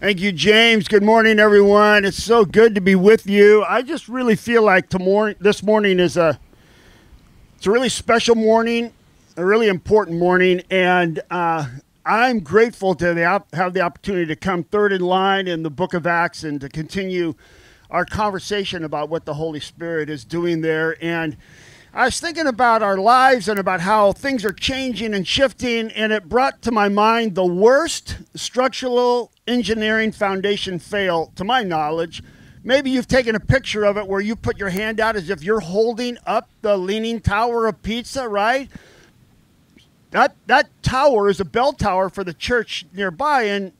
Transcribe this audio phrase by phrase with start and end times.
[0.00, 0.86] Thank you, James.
[0.86, 2.04] Good morning, everyone.
[2.04, 3.64] It's so good to be with you.
[3.64, 6.38] I just really feel like tomorrow, this morning is a
[7.56, 8.92] it's a really special morning,
[9.36, 11.66] a really important morning, and uh,
[12.06, 15.94] I'm grateful to the, have the opportunity to come third in line in the Book
[15.94, 17.34] of Acts and to continue
[17.90, 20.96] our conversation about what the Holy Spirit is doing there.
[21.02, 21.36] And
[21.92, 26.12] I was thinking about our lives and about how things are changing and shifting, and
[26.12, 32.22] it brought to my mind the worst structural engineering foundation fail, to my knowledge.
[32.62, 35.42] Maybe you've taken a picture of it where you put your hand out as if
[35.42, 38.68] you're holding up the Leaning Tower of Pisa, right?
[40.10, 43.72] That, that tower is a bell tower for the church nearby, and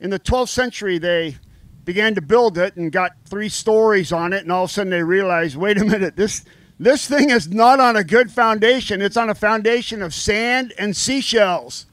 [0.00, 1.36] in the 12th century, they
[1.84, 4.90] began to build it and got three stories on it, and all of a sudden
[4.90, 6.44] they realized wait a minute, this
[6.78, 9.00] this thing is not on a good foundation.
[9.00, 11.86] It's on a foundation of sand and seashells.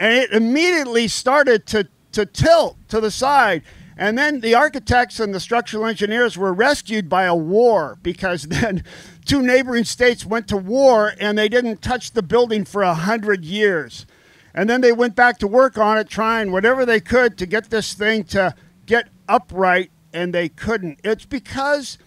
[0.00, 3.62] And it immediately started to, to tilt to the side.
[3.98, 8.84] And then the architects and the structural engineers were rescued by a war because then
[9.26, 13.44] two neighboring states went to war and they didn't touch the building for a hundred
[13.44, 14.06] years.
[14.54, 17.68] And then they went back to work on it, trying whatever they could to get
[17.68, 18.54] this thing to
[18.86, 20.98] get upright, and they couldn't.
[21.04, 21.98] It's because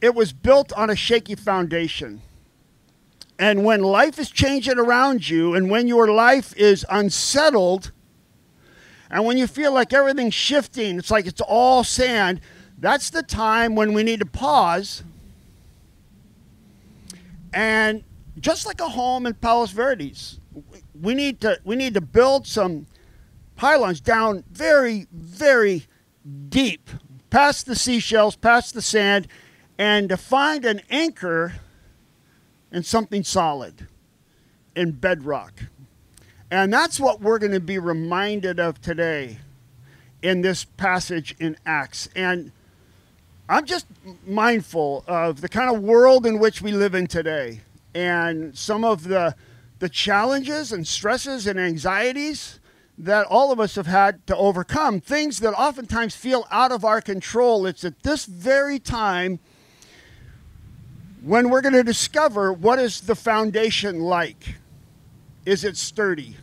[0.00, 2.22] it was built on a shaky foundation.
[3.38, 7.92] And when life is changing around you, and when your life is unsettled,
[9.12, 12.40] and when you feel like everything's shifting, it's like it's all sand,
[12.78, 15.04] that's the time when we need to pause.
[17.52, 18.02] And
[18.40, 20.40] just like a home in Palos Verdes,
[20.98, 22.86] we need to we need to build some
[23.54, 25.84] pylons down very, very
[26.48, 26.88] deep,
[27.28, 29.28] past the seashells, past the sand,
[29.76, 31.52] and to find an anchor
[32.72, 33.86] in something solid,
[34.74, 35.64] in bedrock.
[36.52, 39.38] And that's what we're going to be reminded of today
[40.20, 42.10] in this passage in Acts.
[42.14, 42.52] And
[43.48, 43.86] I'm just
[44.26, 47.62] mindful of the kind of world in which we live in today
[47.94, 49.34] and some of the,
[49.78, 52.60] the challenges and stresses and anxieties
[52.98, 57.00] that all of us have had to overcome, things that oftentimes feel out of our
[57.00, 57.64] control.
[57.64, 59.38] It's at this very time
[61.22, 64.56] when we're going to discover what is the foundation like.
[65.46, 66.36] Is it sturdy?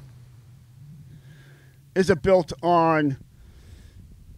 [1.99, 3.17] Is built on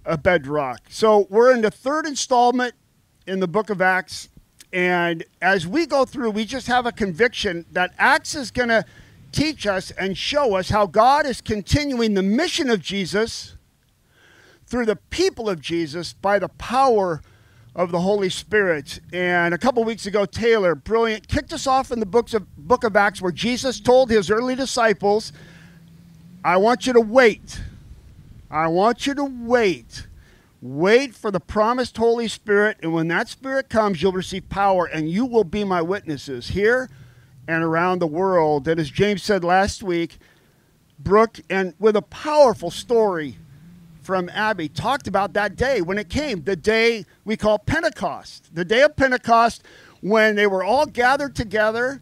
[0.03, 0.79] a bedrock?
[0.89, 2.73] So we're in the third installment
[3.27, 4.29] in the book of Acts.
[4.73, 8.83] And as we go through, we just have a conviction that Acts is going to
[9.31, 13.55] teach us and show us how God is continuing the mission of Jesus
[14.65, 17.21] through the people of Jesus by the power
[17.75, 19.01] of the Holy Spirit.
[19.13, 22.83] And a couple weeks ago, Taylor, brilliant, kicked us off in the books of, book
[22.83, 25.31] of Acts where Jesus told his early disciples,
[26.43, 27.61] I want you to wait.
[28.49, 30.07] I want you to wait.
[30.61, 35.09] Wait for the promised Holy Spirit, and when that Spirit comes, you'll receive power, and
[35.09, 36.89] you will be my witnesses here
[37.47, 38.67] and around the world.
[38.67, 40.17] And as James said last week,
[40.99, 43.37] Brooke, and with a powerful story
[44.01, 48.65] from Abby talked about that day when it came, the day we call Pentecost, the
[48.65, 49.63] day of Pentecost
[50.01, 52.01] when they were all gathered together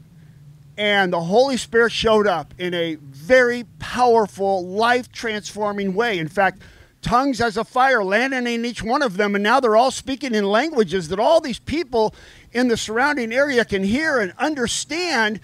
[0.80, 6.18] and the Holy Spirit showed up in a very powerful, life transforming way.
[6.18, 6.62] In fact,
[7.02, 10.34] tongues as a fire landing in each one of them, and now they're all speaking
[10.34, 12.16] in languages that all these people
[12.54, 15.42] in the surrounding area can hear and understand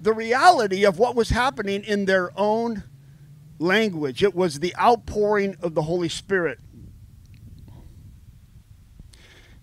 [0.00, 2.84] the reality of what was happening in their own
[3.58, 4.22] language.
[4.22, 6.60] It was the outpouring of the Holy Spirit.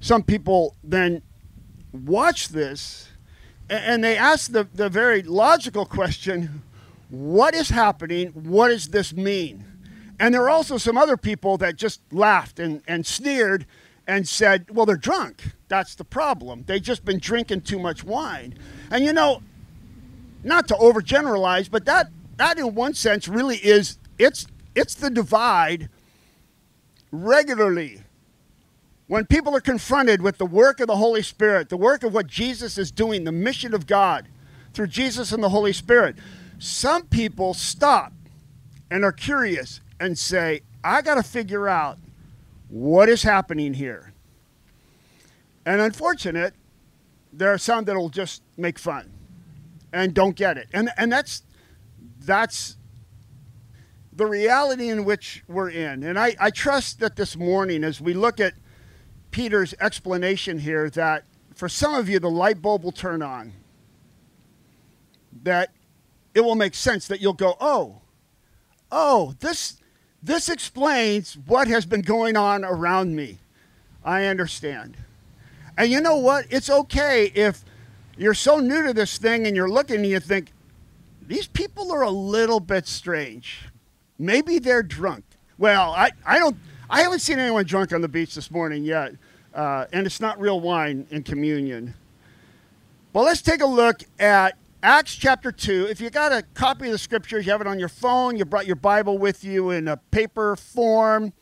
[0.01, 1.21] Some people then
[1.93, 3.08] watch this
[3.69, 6.63] and they ask the, the very logical question
[7.09, 8.27] what is happening?
[8.29, 9.65] What does this mean?
[10.19, 13.65] And there are also some other people that just laughed and, and sneered
[14.05, 15.53] and said, well, they're drunk.
[15.69, 16.65] That's the problem.
[16.67, 18.57] They've just been drinking too much wine.
[18.91, 19.41] And you know,
[20.43, 22.07] not to overgeneralize, but that
[22.37, 25.89] that in one sense really is it's it's the divide
[27.11, 28.01] regularly
[29.09, 32.27] when people are confronted with the work of the Holy Spirit, the work of what
[32.27, 34.27] Jesus is doing, the mission of God
[34.71, 36.15] through Jesus and the Holy Spirit,
[36.59, 38.13] some people stop
[38.91, 41.97] and are curious and say, I got to figure out
[42.67, 44.13] what is happening here.
[45.65, 46.53] And unfortunate,
[47.33, 49.11] there are some that'll just make fun
[49.91, 50.67] and don't get it.
[50.71, 51.41] And and that's
[52.19, 52.77] that's
[54.13, 56.03] the reality in which we're in.
[56.03, 58.53] And I, I trust that this morning, as we look at
[59.31, 61.23] Peter's explanation here, that
[61.55, 63.53] for some of you, the light bulb will turn on.
[65.43, 65.71] That
[66.33, 68.01] it will make sense that you'll go, oh,
[68.91, 69.77] oh, this
[70.21, 73.37] This explains what has been going on around me.
[74.03, 74.97] I understand.
[75.77, 76.45] And you know what?
[76.49, 77.63] It's okay if
[78.17, 80.51] you're so new to this thing and you're looking and you think,
[81.25, 83.69] these people are a little bit strange.
[84.17, 85.23] Maybe they're drunk.
[85.57, 86.57] Well, I, I don't
[86.89, 89.13] I haven't seen anyone drunk on the beach this morning yet.
[89.53, 91.93] Uh, and it's not real wine in communion.
[93.13, 95.87] Well, let's take a look at Acts chapter 2.
[95.89, 98.45] If you got a copy of the scriptures, you have it on your phone, you
[98.45, 101.33] brought your Bible with you in a paper form,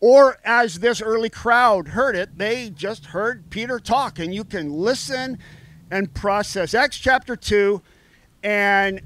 [0.00, 4.72] or as this early crowd heard it, they just heard Peter talk, and you can
[4.72, 5.38] listen
[5.90, 6.74] and process.
[6.74, 7.82] Acts chapter 2,
[8.42, 9.00] and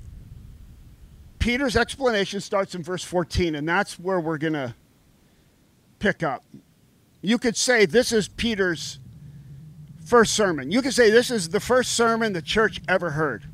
[1.40, 4.74] Peter's explanation starts in verse 14, and that's where we're going to
[6.00, 6.44] pick up.
[7.22, 8.98] You could say this is Peter's
[10.04, 10.72] first sermon.
[10.72, 13.44] You could say this is the first sermon the church ever heard.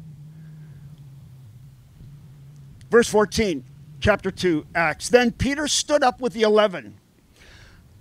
[2.90, 3.64] Verse 14,
[4.00, 5.10] chapter 2, Acts.
[5.10, 6.98] Then Peter stood up with the eleven.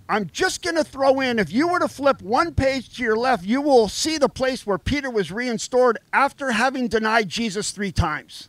[0.08, 3.16] I'm just going to throw in if you were to flip one page to your
[3.16, 7.90] left, you will see the place where Peter was reinstored after having denied Jesus three
[7.90, 8.48] times.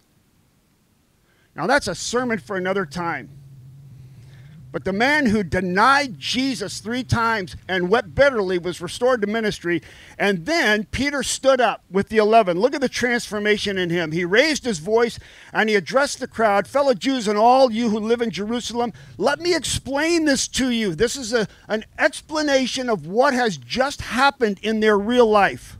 [1.56, 3.30] Now, that's a sermon for another time.
[4.78, 9.82] But the man who denied Jesus three times and wept bitterly was restored to ministry.
[10.20, 12.60] And then Peter stood up with the eleven.
[12.60, 14.12] Look at the transformation in him.
[14.12, 15.18] He raised his voice
[15.52, 19.40] and he addressed the crowd Fellow Jews and all you who live in Jerusalem, let
[19.40, 20.94] me explain this to you.
[20.94, 25.80] This is a, an explanation of what has just happened in their real life.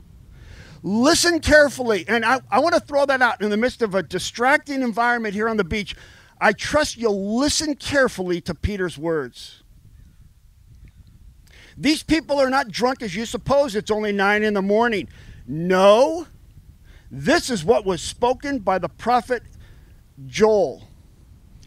[0.82, 2.04] Listen carefully.
[2.08, 5.34] And I, I want to throw that out in the midst of a distracting environment
[5.34, 5.94] here on the beach.
[6.40, 9.62] I trust you'll listen carefully to Peter's words.
[11.76, 13.74] These people are not drunk as you suppose.
[13.76, 15.08] It's only nine in the morning.
[15.46, 16.26] No,
[17.10, 19.42] this is what was spoken by the prophet
[20.26, 20.88] Joel.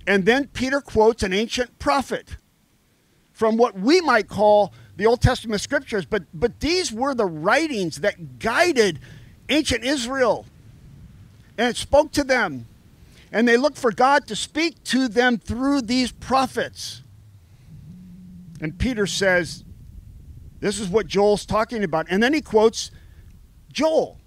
[0.06, 2.35] And then Peter quotes an ancient prophet
[3.31, 8.01] from what we might call the Old Testament scriptures, but, but these were the writings
[8.01, 9.00] that guided
[9.50, 10.45] ancient Israel.
[11.57, 12.67] And it spoke to them
[13.31, 17.04] and they look for God to speak to them through these prophets.
[18.60, 19.63] And Peter says,
[20.60, 22.07] This is what Joel's talking about.
[22.10, 22.92] And then he quotes
[23.72, 24.19] Joel.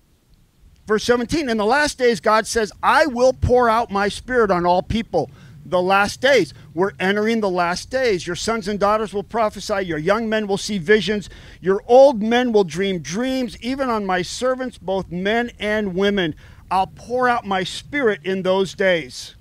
[0.86, 4.66] Verse 17, in the last days, God says, I will pour out my spirit on
[4.66, 5.30] all people.
[5.66, 6.52] The last days.
[6.74, 8.26] We're entering the last days.
[8.26, 9.86] Your sons and daughters will prophesy.
[9.86, 11.30] Your young men will see visions.
[11.62, 16.34] Your old men will dream dreams, even on my servants, both men and women.
[16.70, 19.34] I'll pour out my spirit in those days.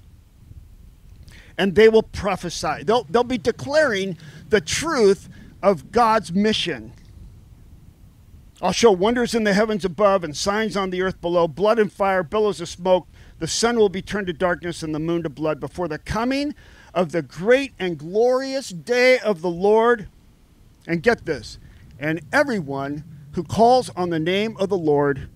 [1.58, 2.84] And they will prophesy.
[2.84, 4.18] They'll, they'll be declaring
[4.50, 5.30] the truth
[5.62, 6.94] of God's mission.
[8.62, 11.92] I'll show wonders in the heavens above and signs on the earth below blood and
[11.92, 13.08] fire, billows of smoke.
[13.40, 16.56] The sun will be turned to darkness and the moon to blood before the coming
[16.94, 20.08] of the great and glorious day of the Lord.
[20.88, 21.60] And get this,
[22.00, 23.04] and everyone
[23.34, 25.30] who calls on the name of the Lord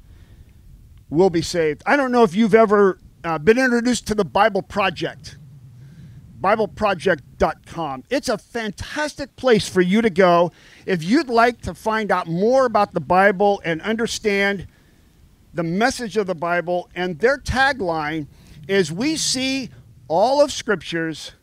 [1.10, 1.84] will be saved.
[1.86, 5.38] I don't know if you've ever uh, been introduced to the Bible Project,
[6.42, 8.04] BibleProject.com.
[8.10, 10.52] It's a fantastic place for you to go
[10.86, 14.68] if you'd like to find out more about the Bible and understand
[15.54, 16.90] the message of the Bible.
[16.96, 18.28] And their tagline
[18.68, 19.70] is We see
[20.08, 21.34] all of Scriptures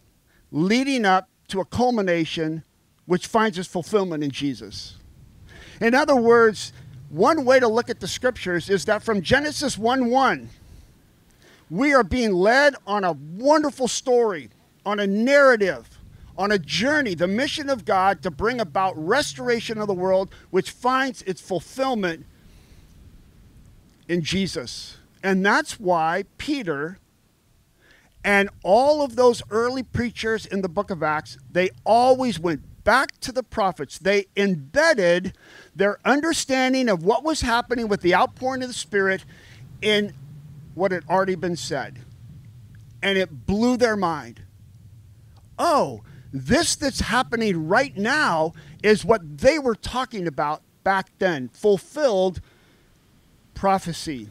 [0.51, 2.65] leading up to a culmination
[3.07, 4.99] which finds its fulfillment in Jesus.
[5.81, 6.73] In other words,
[7.15, 10.49] one way to look at the scriptures is that from Genesis 1 1,
[11.71, 14.51] we are being led on a wonderful story,
[14.85, 15.89] on a narrative,
[16.37, 20.71] on a journey, the mission of God to bring about restoration of the world, which
[20.71, 22.27] finds its fulfillment
[24.09, 24.99] in Jesus.
[25.23, 26.99] And that's why Peter
[28.25, 33.19] and all of those early preachers in the book of Acts, they always went back
[33.21, 33.99] to the prophets.
[33.99, 35.37] They embedded
[35.75, 39.25] their understanding of what was happening with the outpouring of the Spirit
[39.83, 40.13] in
[40.75, 42.01] what had already been said.
[43.03, 44.43] And it blew their mind.
[45.59, 52.41] Oh, this that's happening right now is what they were talking about back then fulfilled
[53.55, 54.29] prophecy.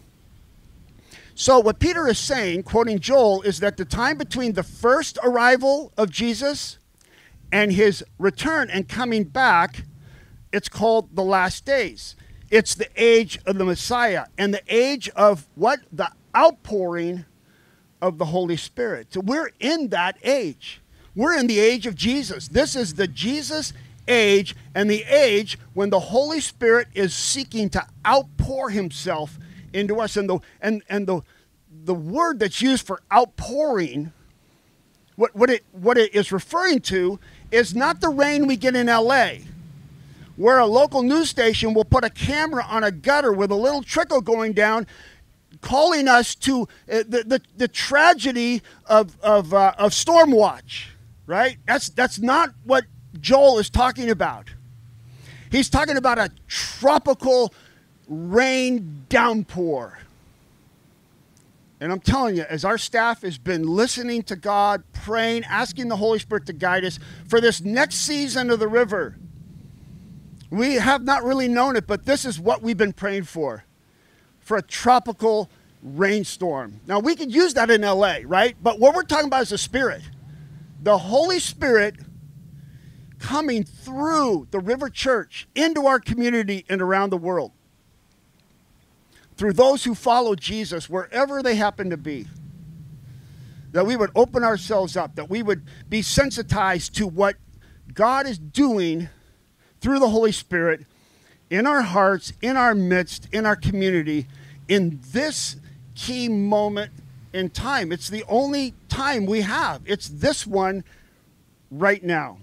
[1.36, 5.92] So, what Peter is saying, quoting Joel, is that the time between the first arrival
[5.98, 6.78] of Jesus
[7.54, 9.84] and his return and coming back,
[10.52, 12.16] it's called the last days.
[12.50, 15.80] It's the age of the Messiah and the age of what?
[15.92, 17.26] The outpouring
[18.02, 19.14] of the Holy Spirit.
[19.14, 20.82] So we're in that age.
[21.16, 22.48] We're in the age of Jesus.
[22.48, 23.72] This is the Jesus
[24.08, 29.38] age and the age when the Holy Spirit is seeking to outpour himself
[29.72, 30.18] into us.
[30.18, 31.22] And the and, and the
[31.70, 34.12] the word that's used for outpouring
[35.16, 37.20] what, what, it, what it is referring to
[37.54, 39.34] is not the rain we get in LA,
[40.36, 43.84] where a local news station will put a camera on a gutter with a little
[43.84, 44.88] trickle going down,
[45.62, 50.90] calling us to uh, the, the, the tragedy of, of, uh, of storm watch,
[51.28, 51.58] right?
[51.68, 52.86] That's, that's not what
[53.22, 54.50] Joel is talking about.
[55.52, 57.54] He's talking about a tropical
[58.08, 60.00] rain downpour.
[61.84, 65.98] And I'm telling you, as our staff has been listening to God, praying, asking the
[65.98, 66.98] Holy Spirit to guide us
[67.28, 69.18] for this next season of the river,
[70.50, 73.66] we have not really known it, but this is what we've been praying for
[74.40, 75.50] for a tropical
[75.82, 76.80] rainstorm.
[76.88, 78.56] Now, we could use that in LA, right?
[78.64, 80.04] But what we're talking about is the Spirit.
[80.82, 81.98] The Holy Spirit
[83.20, 87.52] coming through the River Church into our community and around the world.
[89.36, 92.28] Through those who follow Jesus, wherever they happen to be.
[93.72, 97.36] That we would open ourselves up, that we would be sensitized to what
[97.94, 99.10] God is doing
[99.82, 100.86] through the Holy Spirit
[101.50, 104.28] in our hearts, in our midst, in our community,
[104.68, 105.58] in this
[105.96, 106.92] key moment
[107.34, 107.92] in time.
[107.92, 109.82] It's the only time we have.
[109.86, 110.84] It's this one
[111.70, 112.38] right now.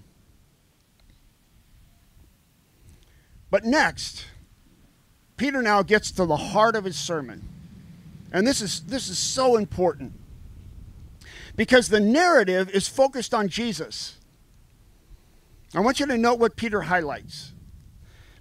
[3.51, 4.27] But next,
[5.41, 7.43] Peter now gets to the heart of his sermon.
[8.31, 10.13] And this is, this is so important
[11.57, 14.19] because the narrative is focused on Jesus.
[15.75, 17.53] I want you to note what Peter highlights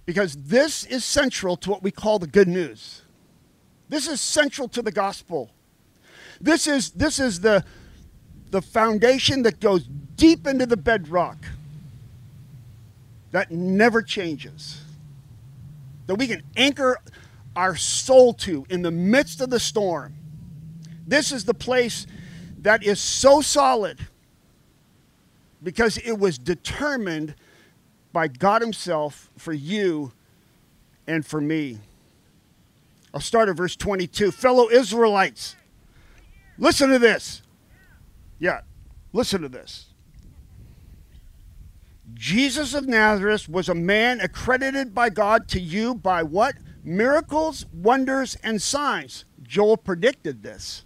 [0.04, 3.00] because this is central to what we call the good news.
[3.88, 5.48] This is central to the gospel.
[6.38, 7.64] This is, this is the,
[8.50, 9.84] the foundation that goes
[10.16, 11.38] deep into the bedrock
[13.30, 14.82] that never changes
[16.10, 16.98] that we can anchor
[17.54, 20.12] our soul to in the midst of the storm.
[21.06, 22.04] This is the place
[22.62, 23.96] that is so solid
[25.62, 27.36] because it was determined
[28.12, 30.10] by God Himself for you
[31.06, 31.78] and for me.
[33.14, 34.32] I'll start at verse 22.
[34.32, 35.54] Fellow Israelites,
[36.58, 37.40] listen to this.
[38.40, 38.62] Yeah,
[39.12, 39.89] listen to this.
[42.20, 46.54] Jesus of Nazareth was a man accredited by God to you by what?
[46.84, 49.24] Miracles, wonders, and signs.
[49.42, 50.84] Joel predicted this,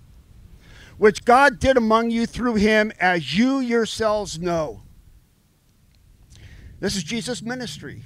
[0.97, 4.83] which God did among you through him, as you yourselves know.
[6.79, 8.05] This is Jesus' ministry.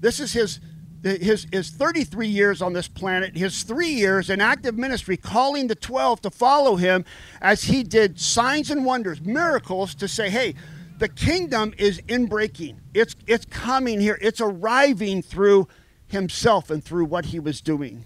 [0.00, 0.60] This is his,
[1.02, 5.74] his, his 33 years on this planet, his three years in active ministry, calling the
[5.74, 7.06] 12 to follow him
[7.40, 10.54] as he did signs and wonders, miracles to say, hey,
[10.98, 12.76] the kingdom is inbreaking.
[12.94, 14.18] It's, it's coming here.
[14.20, 15.68] It's arriving through
[16.06, 18.04] himself and through what he was doing.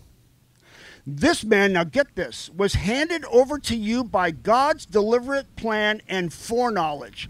[1.06, 6.32] This man, now get this, was handed over to you by God's deliberate plan and
[6.32, 7.28] foreknowledge.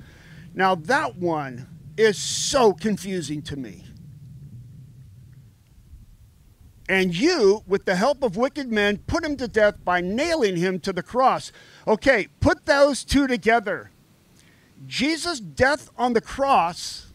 [0.54, 3.84] Now, that one is so confusing to me.
[6.88, 10.78] And you, with the help of wicked men, put him to death by nailing him
[10.80, 11.50] to the cross.
[11.88, 13.91] Okay, put those two together.
[14.86, 17.12] Jesus' death on the cross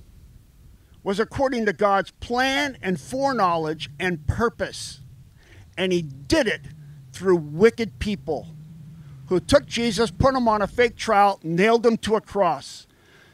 [1.03, 5.01] was according to God's plan and foreknowledge and purpose.
[5.77, 6.61] And he did it
[7.13, 8.47] through wicked people
[9.27, 12.87] who took Jesus, put him on a fake trial, nailed him to a cross.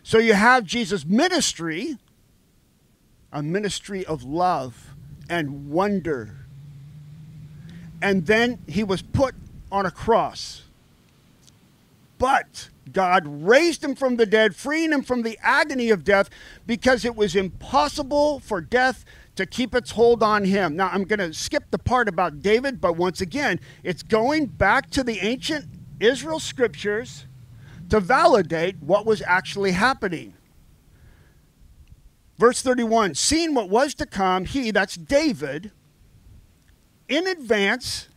[0.03, 1.97] So you have Jesus' ministry,
[3.31, 4.93] a ministry of love
[5.29, 6.45] and wonder.
[8.01, 9.33] And then he was put
[9.71, 10.63] on a cross.
[12.17, 16.29] But God raised him from the dead, freeing him from the agony of death
[16.67, 20.75] because it was impossible for death to keep its hold on him.
[20.75, 24.89] Now, I'm going to skip the part about David, but once again, it's going back
[24.91, 25.65] to the ancient
[25.99, 27.25] Israel scriptures
[27.89, 30.33] to validate what was actually happening.
[32.37, 35.71] Verse 31 Seeing what was to come, he, that's David,
[37.07, 38.07] in advance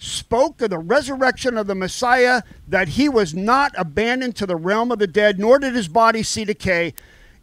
[0.00, 4.90] spoke of the resurrection of the Messiah, that he was not abandoned to the realm
[4.90, 6.94] of the dead, nor did his body see decay.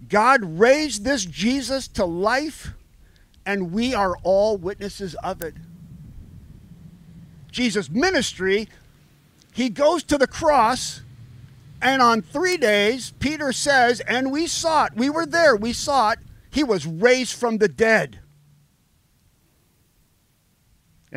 [0.10, 2.72] God raised this Jesus to life,
[3.46, 5.54] and we are all witnesses of it.
[7.52, 8.68] Jesus' ministry,
[9.54, 11.02] he goes to the cross,
[11.80, 16.12] and on three days, Peter says, and we saw it, we were there, we saw
[16.12, 18.20] it, he was raised from the dead.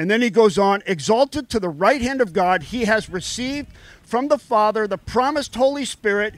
[0.00, 3.69] And then he goes on, exalted to the right hand of God, he has received
[4.02, 6.37] from the Father the promised Holy Spirit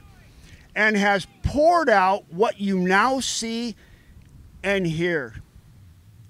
[0.75, 3.77] and has poured out what you now see
[4.65, 5.35] and hear.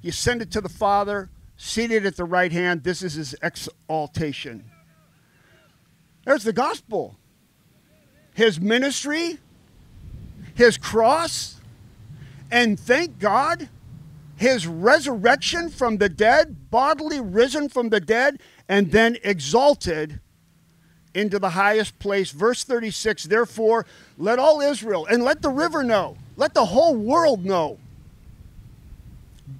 [0.04, 2.84] He ascended to the Father, seated at the right hand.
[2.84, 4.66] This is his exaltation.
[6.26, 7.18] There's the gospel.
[8.34, 9.38] his ministry,
[10.56, 11.60] his cross,
[12.52, 13.70] and thank God,
[14.44, 20.20] his resurrection from the dead, bodily risen from the dead, and then exalted
[21.14, 22.32] into the highest place.
[22.32, 23.86] Verse 36 Therefore,
[24.18, 27.80] let all Israel and let the river know, let the whole world know.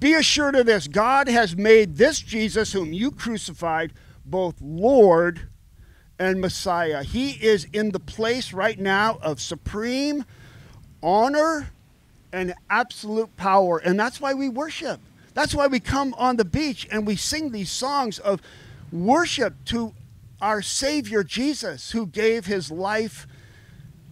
[0.00, 3.94] Be assured of this God has made this Jesus, whom you crucified,
[4.26, 5.48] both Lord
[6.18, 7.02] and Messiah.
[7.02, 10.26] He is in the place right now of supreme
[11.02, 11.70] honor
[12.34, 13.78] and absolute power.
[13.78, 15.00] And that's why we worship.
[15.32, 18.40] That's why we come on the beach and we sing these songs of
[18.92, 19.94] worship to
[20.40, 23.26] our Savior Jesus, who gave his life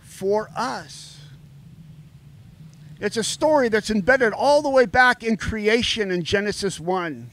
[0.01, 1.19] for us.
[3.01, 7.31] It's a story that's embedded all the way back in creation in Genesis 1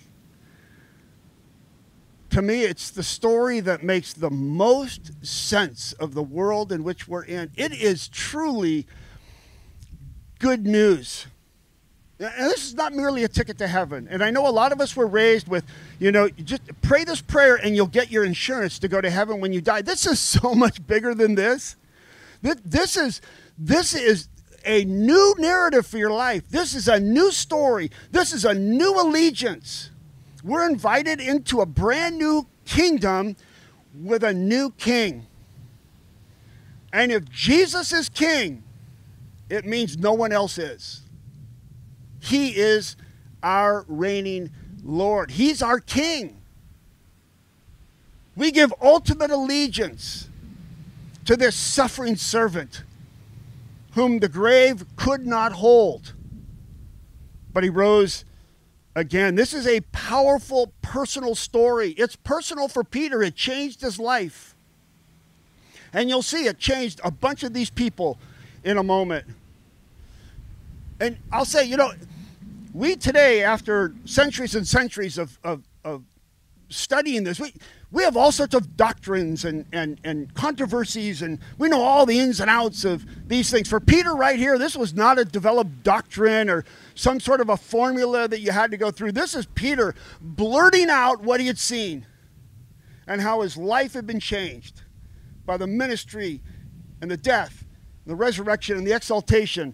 [2.32, 7.08] to me, it's the story that makes the most sense of the world in which
[7.08, 7.52] we're in.
[7.56, 8.86] It is truly
[10.40, 11.28] good news.
[12.20, 14.08] And this is not merely a ticket to heaven.
[14.10, 15.64] And I know a lot of us were raised with,
[16.00, 19.40] you know, just pray this prayer and you'll get your insurance to go to heaven
[19.40, 19.82] when you die.
[19.82, 21.76] This is so much bigger than this.
[22.42, 23.22] This is
[23.58, 24.30] this is
[24.66, 26.48] a new narrative for your life.
[26.50, 27.92] This is a new story.
[28.12, 29.92] This is a new allegiance.
[30.44, 33.36] We're invited into a brand new kingdom
[33.94, 35.28] with a new king.
[36.94, 38.64] And if Jesus is king,
[39.50, 41.02] it means no one else is.
[42.20, 42.96] He is
[43.42, 44.52] our reigning
[44.84, 46.38] Lord, He's our king.
[48.36, 50.30] We give ultimate allegiance
[51.26, 52.84] to this suffering servant
[53.92, 56.14] whom the grave could not hold.
[57.52, 58.24] But he rose
[58.96, 59.36] again.
[59.36, 61.92] This is a powerful personal story.
[61.92, 64.56] It's personal for Peter, it changed his life.
[65.92, 68.20] And you'll see it changed a bunch of these people
[68.64, 69.26] in a moment.
[71.00, 71.92] And I'll say, you know,
[72.74, 76.04] we today, after centuries and centuries of, of, of
[76.70, 77.54] studying this, we,
[77.92, 82.20] we have all sorts of doctrines and, and, and controversies, and we know all the
[82.20, 83.68] ins and outs of these things.
[83.68, 87.58] For Peter, right here, this was not a developed doctrine or some sort of a
[87.58, 89.14] formula that you had to go through.
[89.14, 92.06] This is Peter blurting out what he had seen
[93.08, 94.84] and how his life had been changed
[95.46, 96.42] by the ministry
[97.02, 97.66] and the death,
[98.06, 99.74] the resurrection, and the exaltation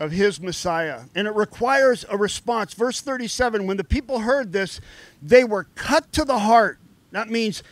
[0.00, 1.02] of his Messiah.
[1.14, 2.74] And it requires a response.
[2.74, 4.80] Verse 37 when the people heard this,
[5.20, 6.78] they were cut to the heart
[7.12, 7.62] that means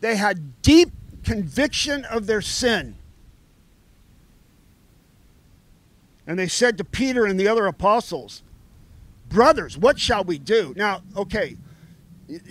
[0.00, 0.90] they had deep
[1.24, 2.96] conviction of their sin.
[6.26, 8.42] And they said to Peter and the other apostles,
[9.28, 10.74] Brothers, what shall we do?
[10.76, 11.56] Now, okay,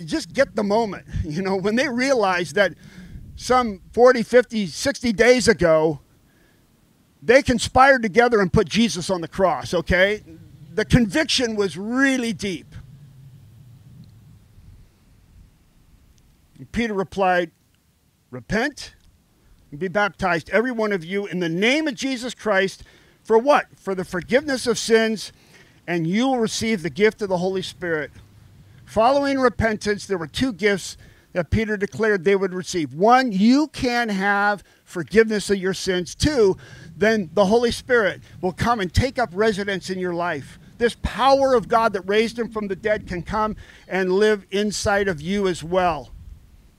[0.04, 1.06] just get the moment.
[1.24, 2.74] You know, when they realized that
[3.36, 6.00] some 40, 50, 60 days ago,
[7.22, 10.22] they conspired together and put Jesus on the cross, okay?
[10.74, 12.74] The conviction was really deep.
[16.58, 17.52] And Peter replied,
[18.30, 18.94] Repent
[19.70, 22.82] and be baptized, every one of you, in the name of Jesus Christ.
[23.22, 23.66] For what?
[23.76, 25.32] For the forgiveness of sins,
[25.86, 28.10] and you will receive the gift of the Holy Spirit.
[28.84, 30.96] Following repentance, there were two gifts
[31.32, 32.94] that Peter declared they would receive.
[32.94, 36.14] One, you can have forgiveness of your sins.
[36.14, 36.56] Two,
[36.96, 40.58] then the Holy Spirit will come and take up residence in your life.
[40.78, 43.56] This power of God that raised him from the dead can come
[43.88, 46.10] and live inside of you as well.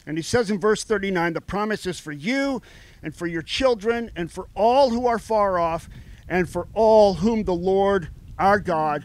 [0.05, 2.61] And he says in verse 39 the promise is for you
[3.01, 5.89] and for your children and for all who are far off
[6.27, 9.03] and for all whom the Lord our God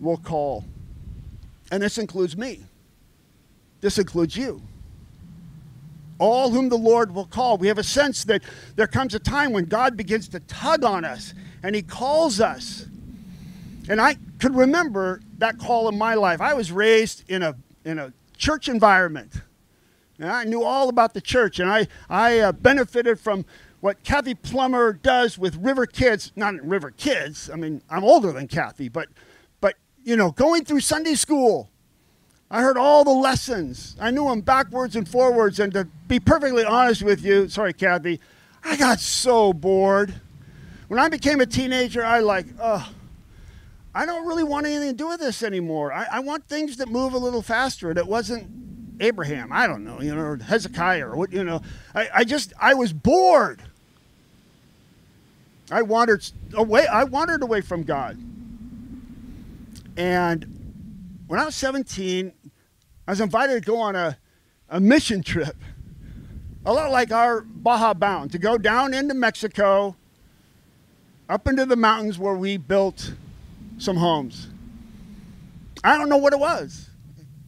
[0.00, 0.64] will call.
[1.70, 2.64] And this includes me.
[3.82, 4.62] This includes you.
[6.18, 7.58] All whom the Lord will call.
[7.58, 8.42] We have a sense that
[8.76, 12.86] there comes a time when God begins to tug on us and he calls us.
[13.88, 16.40] And I could remember that call in my life.
[16.40, 19.32] I was raised in a, in a church environment.
[20.18, 23.44] And I knew all about the church, and I, I uh, benefited from
[23.80, 26.30] what Kathy Plummer does with River Kids.
[26.36, 29.08] Not River Kids, I mean, I'm older than Kathy, but,
[29.60, 31.71] but you know, going through Sunday school,
[32.52, 33.96] I heard all the lessons.
[33.98, 38.20] I knew them backwards and forwards, and to be perfectly honest with you, sorry, Kathy,
[38.62, 40.14] I got so bored.
[40.88, 42.92] When I became a teenager, I like, oh,
[43.94, 45.94] I don't really want anything to do with this anymore.
[45.94, 47.90] I, I want things that move a little faster.
[47.90, 48.50] It wasn't
[49.00, 51.62] Abraham, I don't know, you know, or Hezekiah, or what, you know.
[51.94, 53.62] I, I just, I was bored.
[55.70, 58.18] I wandered away, I wandered away from God.
[59.96, 60.62] And
[61.32, 62.30] when I was 17,
[63.06, 64.18] I was invited to go on a,
[64.68, 65.56] a mission trip
[66.64, 69.96] a lot like our Baja Bound, to go down into Mexico,
[71.28, 73.14] up into the mountains where we built
[73.78, 74.48] some homes.
[75.82, 76.88] I don't know what it was,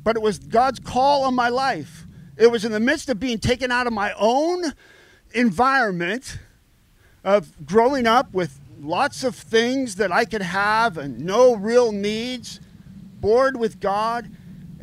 [0.03, 2.07] but it was God's call on my life.
[2.37, 4.73] It was in the midst of being taken out of my own
[5.33, 6.39] environment
[7.23, 12.59] of growing up with lots of things that I could have and no real needs,
[13.21, 14.29] bored with God.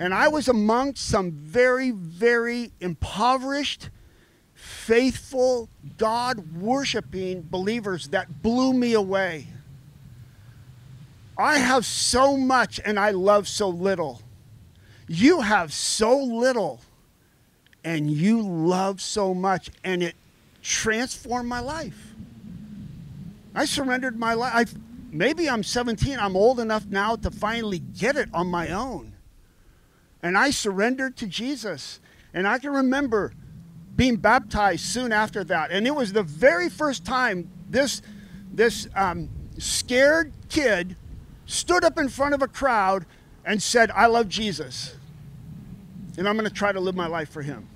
[0.01, 3.91] And I was amongst some very, very impoverished,
[4.55, 9.45] faithful, God worshiping believers that blew me away.
[11.37, 14.23] I have so much and I love so little.
[15.07, 16.81] You have so little
[17.83, 20.15] and you love so much, and it
[20.63, 22.15] transformed my life.
[23.53, 24.73] I surrendered my life.
[25.11, 29.10] Maybe I'm 17, I'm old enough now to finally get it on my own.
[30.23, 31.99] And I surrendered to Jesus.
[32.33, 33.33] And I can remember
[33.95, 35.71] being baptized soon after that.
[35.71, 38.01] And it was the very first time this,
[38.51, 40.95] this um, scared kid
[41.45, 43.05] stood up in front of a crowd
[43.45, 44.95] and said, I love Jesus.
[46.17, 47.67] And I'm going to try to live my life for him.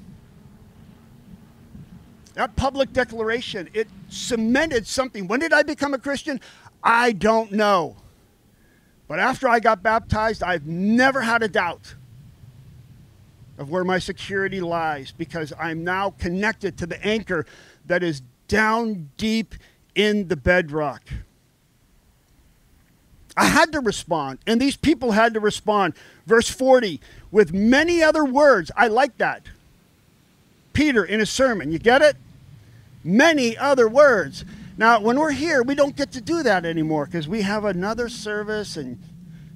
[2.35, 5.27] That public declaration, it cemented something.
[5.27, 6.41] When did I become a Christian?
[6.83, 7.95] I don't know.
[9.07, 11.95] But after I got baptized, I've never had a doubt
[13.57, 17.45] of where my security lies because I'm now connected to the anchor
[17.85, 19.55] that is down deep
[19.95, 21.01] in the bedrock.
[23.37, 25.93] I had to respond, and these people had to respond.
[26.25, 28.71] Verse 40, with many other words.
[28.77, 29.43] I like that.
[30.73, 32.15] Peter in a sermon, you get it?
[33.03, 34.45] Many other words.
[34.77, 38.09] Now, when we're here, we don't get to do that anymore because we have another
[38.09, 38.99] service, and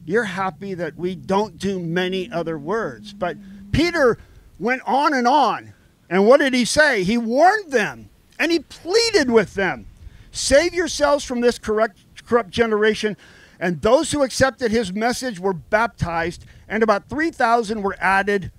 [0.06, 3.14] you're happy that we don't do many other words.
[3.14, 3.38] But
[3.72, 4.18] Peter
[4.60, 5.74] went on and on.
[6.10, 7.04] And what did he say?
[7.04, 9.86] He warned them and he pleaded with them
[10.32, 13.18] Save yourselves from this corrupt, corrupt generation.
[13.60, 18.52] And those who accepted his message were baptized, and about 3,000 were added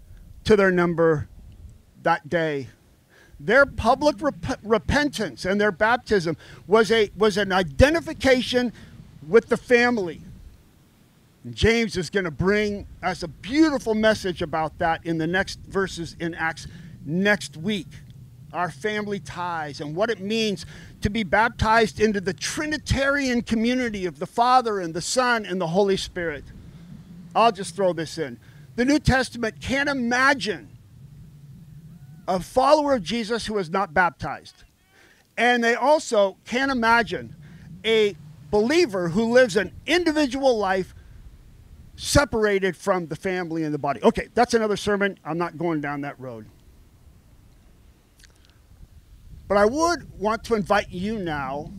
[0.44, 1.28] to their number
[2.02, 2.68] that day.
[3.38, 8.72] Their public rep- repentance and their baptism was, a, was an identification
[9.26, 10.20] with the family.
[11.48, 16.14] James is going to bring us a beautiful message about that in the next verses
[16.20, 16.66] in Acts
[17.06, 17.88] next week.
[18.52, 20.66] Our family ties and what it means
[21.00, 25.68] to be baptized into the Trinitarian community of the Father and the Son and the
[25.68, 26.44] Holy Spirit.
[27.34, 28.38] I'll just throw this in.
[28.76, 30.68] The New Testament can't imagine
[32.28, 34.64] a follower of Jesus who is not baptized.
[35.38, 37.34] And they also can't imagine
[37.84, 38.14] a
[38.50, 40.94] believer who lives an individual life
[42.00, 44.02] separated from the family and the body.
[44.02, 45.18] Okay, that's another sermon.
[45.22, 46.46] I'm not going down that road.
[49.48, 51.70] But I would want to invite you now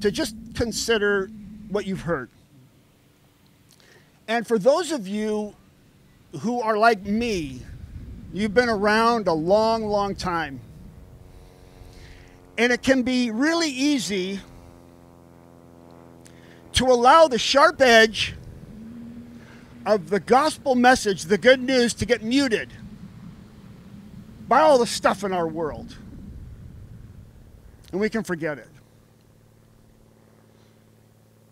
[0.00, 1.30] to just consider
[1.68, 2.28] what you've heard.
[4.26, 5.54] And for those of you
[6.40, 7.62] who are like me,
[8.32, 10.60] you've been around a long, long time.
[12.58, 14.40] And it can be really easy
[16.72, 18.34] to allow the sharp edge
[19.86, 22.72] of the gospel message, the good news, to get muted
[24.48, 25.96] by all the stuff in our world.
[27.92, 28.68] And we can forget it.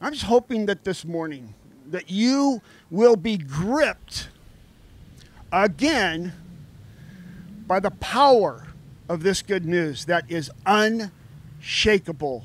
[0.01, 1.55] I'm just hoping that this morning
[1.87, 4.29] that you will be gripped
[5.53, 6.33] again
[7.67, 8.67] by the power
[9.09, 12.45] of this good news that is unshakable.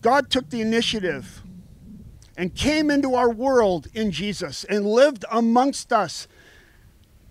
[0.00, 1.42] God took the initiative
[2.38, 6.28] and came into our world in Jesus and lived amongst us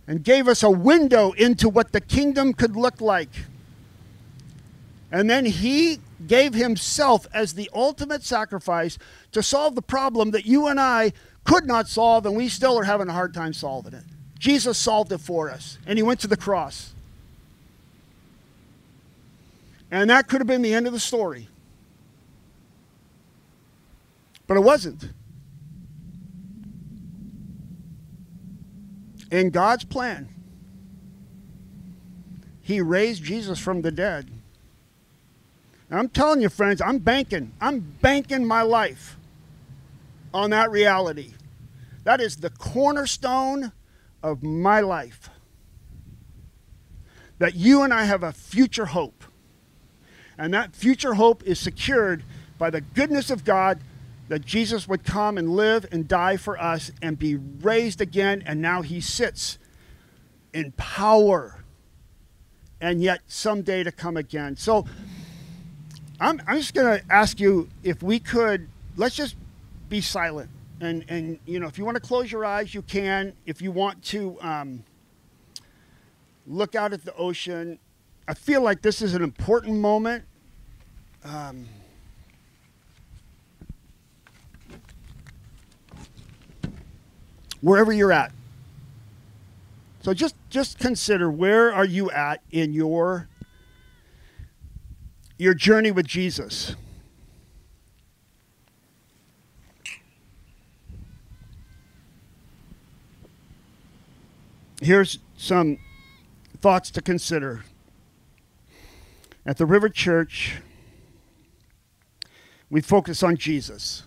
[0.06, 3.30] and gave us a window into what the kingdom could look like.
[5.10, 8.98] And then he gave himself as the ultimate sacrifice
[9.32, 11.14] to solve the problem that you and I
[11.46, 14.04] could not solve, and we still are having a hard time solving it.
[14.38, 16.94] Jesus solved it for us, and he went to the cross.
[19.90, 21.48] And that could have been the end of the story.
[24.48, 25.10] But it wasn't.
[29.30, 30.30] In God's plan,
[32.62, 34.32] He raised Jesus from the dead.
[35.90, 37.52] And I'm telling you, friends, I'm banking.
[37.62, 39.18] I'm banking my life
[40.34, 41.34] on that reality.
[42.04, 43.72] That is the cornerstone
[44.24, 45.30] of my life.
[47.40, 49.24] That you and I have a future hope.
[50.38, 52.24] And that future hope is secured
[52.58, 53.80] by the goodness of God
[54.28, 58.62] that Jesus would come and live and die for us and be raised again, and
[58.62, 59.58] now he sits
[60.54, 61.64] in power
[62.82, 64.56] and yet someday to come again.
[64.56, 64.86] So
[66.20, 69.36] I'm, I'm just going to ask you if we could, let's just
[69.90, 70.50] be silent.
[70.80, 73.34] And, and, you know, if you want to close your eyes, you can.
[73.46, 74.84] If you want to um,
[76.46, 77.80] look out at the ocean,
[78.28, 80.26] I feel like this is an important moment.
[81.24, 81.66] Um,
[87.62, 88.32] wherever you're at.
[90.02, 93.28] So just just consider where are you at in your
[95.38, 96.76] your journey with Jesus.
[104.82, 105.80] Here's some
[106.62, 107.64] thoughts to consider.
[109.46, 110.62] At the River Church,
[112.70, 114.04] we focus on Jesus,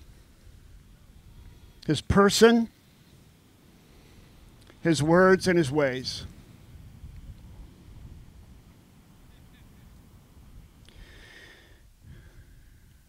[1.86, 2.68] his person,
[4.82, 6.24] his words, and his ways.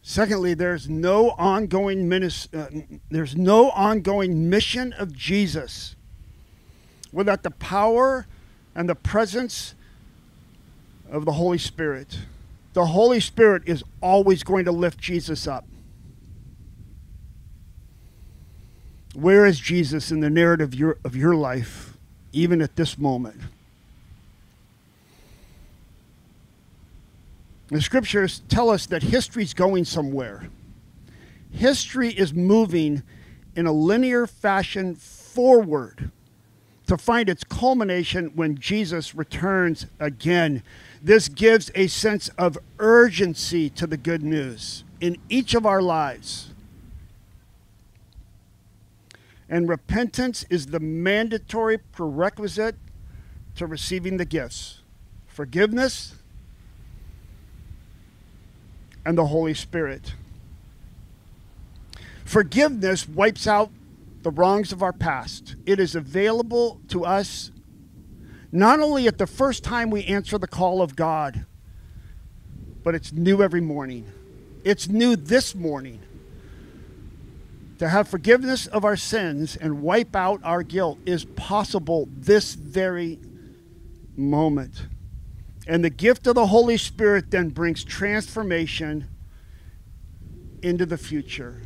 [0.02, 5.96] Secondly, there's no ongoing minis- uh, there's no ongoing mission of Jesus
[7.14, 8.28] without the power
[8.76, 9.74] and the presence
[11.10, 12.20] of the Holy Spirit.
[12.74, 15.66] The Holy Spirit is always going to lift Jesus up.
[19.14, 21.98] Where is Jesus in the narrative of your, of your life,
[22.32, 23.42] even at this moment?
[27.68, 30.50] The scriptures tell us that history is going somewhere.
[31.52, 33.04] History is moving
[33.56, 36.12] in a linear fashion forward
[36.88, 40.64] to find its culmination when Jesus returns again.
[41.02, 46.50] This gives a sense of urgency to the good news in each of our lives.
[49.52, 52.78] And repentance is the mandatory prerequisite
[53.56, 54.80] to receiving the gifts
[55.28, 56.16] forgiveness
[59.06, 60.14] and the Holy Spirit.
[62.24, 63.72] Forgiveness wipes out
[64.22, 65.56] the wrongs of our past.
[65.66, 67.52] It is available to us
[68.54, 71.46] not only at the first time we answer the call of God,
[72.84, 74.06] but it's new every morning.
[74.64, 76.00] It's new this morning
[77.82, 83.18] to have forgiveness of our sins and wipe out our guilt is possible this very
[84.16, 84.86] moment.
[85.66, 89.08] And the gift of the Holy Spirit then brings transformation
[90.62, 91.60] into the future.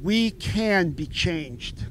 [0.00, 1.84] We can be changed.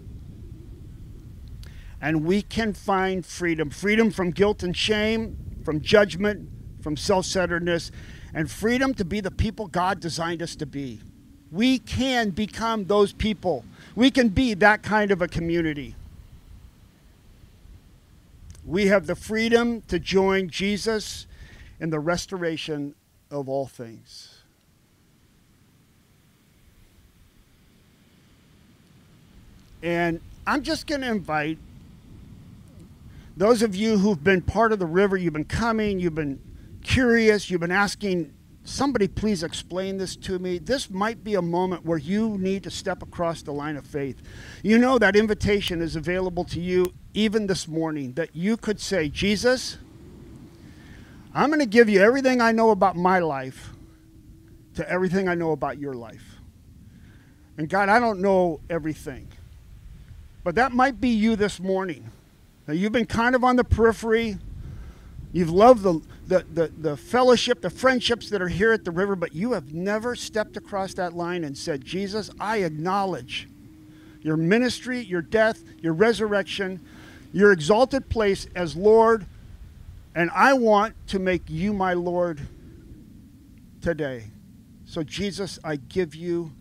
[2.01, 6.49] And we can find freedom freedom from guilt and shame, from judgment,
[6.81, 7.91] from self centeredness,
[8.33, 10.99] and freedom to be the people God designed us to be.
[11.51, 13.65] We can become those people.
[13.95, 15.95] We can be that kind of a community.
[18.65, 21.27] We have the freedom to join Jesus
[21.79, 22.95] in the restoration
[23.29, 24.43] of all things.
[29.83, 31.57] And I'm just going to invite
[33.35, 36.39] those of you who've been part of the river, you've been coming, you've been
[36.83, 38.31] curious, you've been asking
[38.63, 40.57] somebody please explain this to me.
[40.57, 44.21] This might be a moment where you need to step across the line of faith.
[44.63, 49.09] You know that invitation is available to you even this morning that you could say,
[49.09, 49.77] Jesus,
[51.33, 53.71] I'm going to give you everything I know about my life
[54.75, 56.37] to everything I know about your life.
[57.57, 59.27] And God, I don't know everything.
[60.43, 62.09] But that might be you this morning.
[62.67, 64.37] Now, you've been kind of on the periphery.
[65.33, 69.15] You've loved the, the, the, the, fellowship, the friendships that are here at the river,
[69.15, 73.47] but you have never stepped across that line and said, Jesus, I acknowledge
[74.21, 76.79] your ministry, your death, your resurrection,
[77.31, 79.25] your exalted place as Lord,
[80.15, 82.41] and I want to make you my Lord
[83.81, 84.25] today.
[84.85, 86.51] So, Jesus, I give you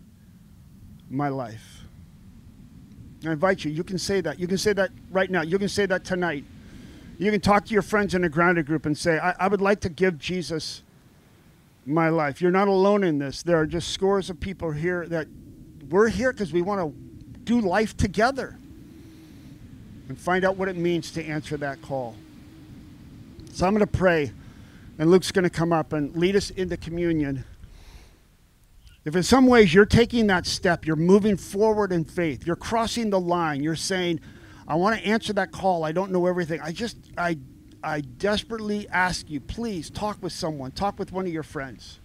[1.09, 1.81] my life.
[3.25, 4.39] I invite you, you can say that.
[4.39, 5.41] You can say that right now.
[5.41, 6.45] You can say that tonight.
[7.21, 9.61] You can talk to your friends in a grounded group and say, I, I would
[9.61, 10.81] like to give Jesus
[11.85, 12.41] my life.
[12.41, 13.43] You're not alone in this.
[13.43, 15.27] There are just scores of people here that
[15.87, 18.57] we're here because we want to do life together
[20.09, 22.15] and find out what it means to answer that call.
[23.53, 24.31] So I'm going to pray,
[24.97, 27.45] and Luke's going to come up and lead us into communion.
[29.05, 33.11] If in some ways you're taking that step, you're moving forward in faith, you're crossing
[33.11, 34.21] the line, you're saying,
[34.71, 35.83] I want to answer that call.
[35.83, 36.61] I don't know everything.
[36.61, 37.37] I just, I,
[37.83, 40.71] I desperately ask you, please talk with someone.
[40.71, 41.99] Talk with one of your friends.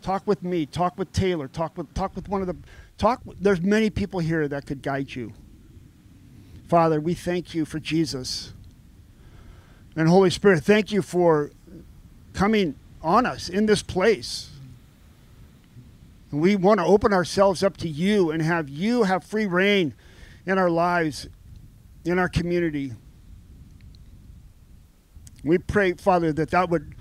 [0.00, 0.64] Talk with me.
[0.64, 1.48] Talk with Taylor.
[1.48, 2.56] Talk with, talk with one of the,
[2.96, 3.20] talk.
[3.38, 5.34] There's many people here that could guide you.
[6.66, 8.54] Father, we thank you for Jesus.
[9.94, 11.50] And Holy Spirit, thank you for
[12.32, 14.48] coming on us in this place.
[16.32, 19.92] We want to open ourselves up to you and have you have free reign
[20.46, 21.28] in our lives,
[22.06, 22.92] in our community.
[25.44, 26.94] We pray, Father, that that would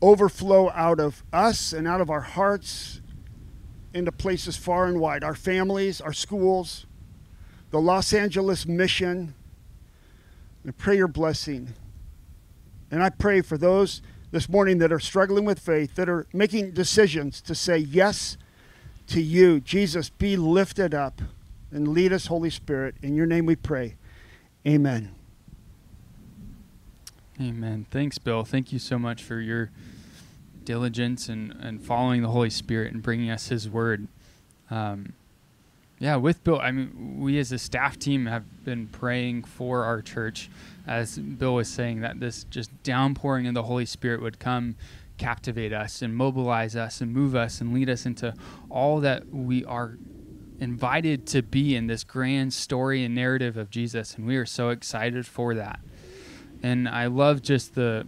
[0.00, 3.00] overflow out of us and out of our hearts
[3.92, 6.86] into places far and wide our families, our schools,
[7.70, 9.34] the Los Angeles mission.
[10.66, 11.74] I pray your blessing.
[12.90, 16.72] And I pray for those this morning that are struggling with faith, that are making
[16.72, 18.36] decisions to say yes
[19.08, 19.60] to you.
[19.60, 21.20] Jesus, be lifted up
[21.70, 22.94] and lead us, Holy Spirit.
[23.02, 23.96] In your name we pray.
[24.66, 25.14] Amen.
[27.40, 27.86] Amen.
[27.90, 28.44] Thanks, Bill.
[28.44, 29.70] Thank you so much for your
[30.64, 34.08] diligence and, and following the Holy Spirit and bringing us His Word.
[34.70, 35.12] Um,
[36.00, 40.02] yeah, with Bill, I mean, we as a staff team have been praying for our
[40.02, 40.50] church,
[40.86, 44.76] as Bill was saying, that this just downpouring of the Holy Spirit would come
[45.16, 48.32] captivate us and mobilize us and move us and lead us into
[48.70, 49.98] all that we are
[50.60, 54.14] invited to be in this grand story and narrative of Jesus.
[54.14, 55.80] And we are so excited for that.
[56.62, 58.06] And I love just the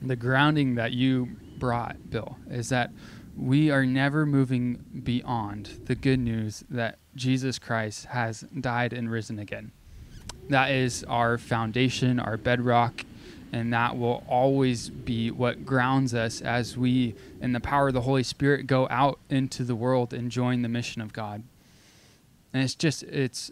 [0.00, 2.90] the grounding that you brought, Bill, is that
[3.36, 9.38] we are never moving beyond the good news that Jesus Christ has died and risen
[9.38, 9.72] again.
[10.50, 13.04] That is our foundation, our bedrock,
[13.52, 18.02] and that will always be what grounds us as we, in the power of the
[18.02, 21.42] Holy Spirit, go out into the world and join the mission of God.
[22.54, 23.50] And it's just, it's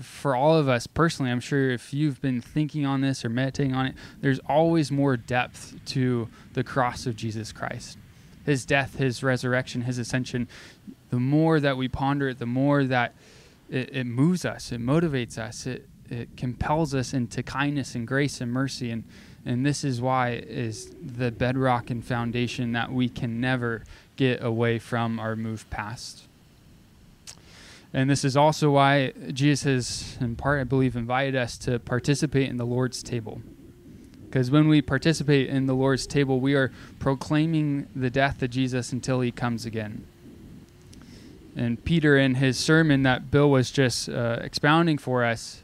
[0.00, 3.74] for all of us personally, I'm sure if you've been thinking on this or meditating
[3.74, 7.98] on it, there's always more depth to the cross of Jesus Christ.
[8.44, 10.48] His death, his resurrection, his ascension.
[11.10, 13.14] The more that we ponder it, the more that
[13.70, 18.40] it, it moves us, it motivates us, it, it compels us into kindness and grace
[18.40, 18.90] and mercy.
[18.90, 19.04] And,
[19.46, 23.84] and this is why is the bedrock and foundation that we can never
[24.16, 26.28] get away from or move past.
[27.94, 32.48] And this is also why Jesus has, in part, I believe, invited us to participate
[32.48, 33.42] in the Lord's table.
[34.24, 38.90] Because when we participate in the Lord's table, we are proclaiming the death of Jesus
[38.92, 40.06] until he comes again.
[41.54, 45.61] And Peter, in his sermon that Bill was just uh, expounding for us,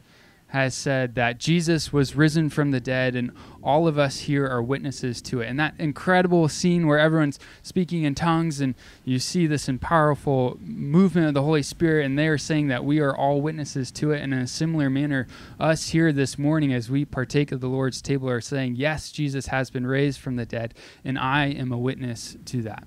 [0.49, 3.31] has said that Jesus was risen from the dead, and
[3.61, 5.47] all of us here are witnesses to it.
[5.47, 8.73] And that incredible scene where everyone's speaking in tongues, and
[9.05, 12.83] you see this in powerful movement of the Holy Spirit, and they are saying that
[12.83, 14.21] we are all witnesses to it.
[14.21, 15.27] And in a similar manner,
[15.59, 19.47] us here this morning, as we partake of the Lord's table, are saying, Yes, Jesus
[19.47, 20.73] has been raised from the dead,
[21.05, 22.85] and I am a witness to that.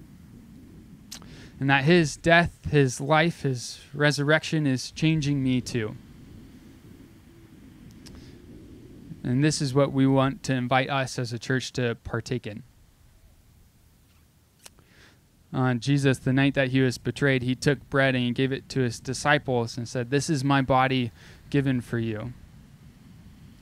[1.60, 5.94] And that his death, his life, his resurrection is changing me too.
[9.24, 12.64] And this is what we want to invite us as a church to partake in.
[15.52, 18.68] On Jesus, the night that he was betrayed, he took bread and he gave it
[18.70, 21.12] to his disciples and said, This is my body
[21.50, 22.32] given for you.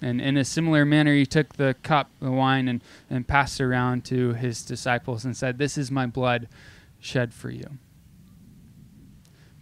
[0.01, 3.65] And in a similar manner, he took the cup, the wine, and, and passed it
[3.65, 6.49] around to his disciples and said, This is my blood
[7.01, 7.79] shed for you.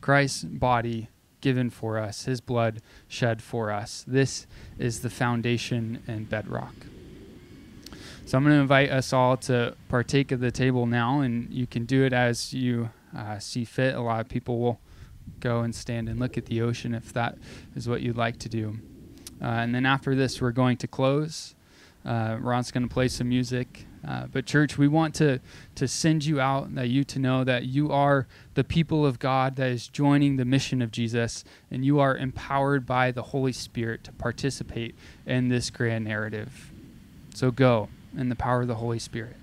[0.01, 1.09] Christ's body
[1.40, 4.05] given for us, his blood shed for us.
[4.07, 4.46] This
[4.79, 6.74] is the foundation and bedrock.
[8.27, 11.66] So I'm going to invite us all to partake of the table now, and you
[11.66, 13.94] can do it as you uh, see fit.
[13.94, 14.81] A lot of people will
[15.40, 17.38] go and stand and look at the ocean if that
[17.74, 18.79] is what you'd like to do.
[19.40, 21.55] Uh, and then after this, we're going to close.
[22.05, 23.87] Uh, Ron's going to play some music.
[24.07, 25.41] Uh, but church, we want to
[25.75, 29.57] to send you out, that you to know that you are the people of God
[29.57, 34.05] that is joining the mission of Jesus, and you are empowered by the Holy Spirit
[34.05, 34.95] to participate
[35.27, 36.71] in this grand narrative.
[37.35, 39.37] So go in the power of the Holy Spirit.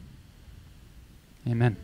[1.47, 1.77] Amen.